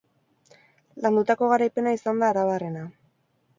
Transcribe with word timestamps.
Landutako 1.05 1.51
garaipena 1.53 1.93
izan 1.99 2.25
da 2.25 2.33
arabarrena. 2.35 2.87